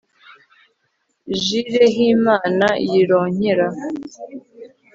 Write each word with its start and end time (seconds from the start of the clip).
JIREHIMANA 1.43 2.69
YIRONKERA 2.91 3.67